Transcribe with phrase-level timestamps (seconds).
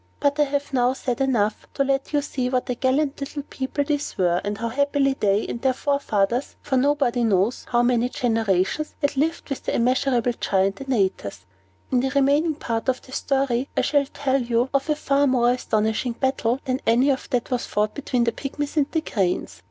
[0.19, 3.83] But I have now said enough to let you see what a gallant little people
[3.83, 8.95] these were, and how happily they and their forefathers, for nobody knows how many generations,
[8.99, 11.45] had lived with the immeasurable Giant Antaeus.
[11.91, 15.51] In the remaining part of the story, I shall tell you of a far more
[15.51, 19.59] astonishing battle than any that was fought between the Pygmies and the cranes.